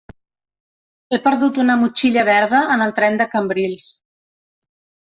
[1.11, 3.89] He perdut una motxilla verda en el tren de Cambrils.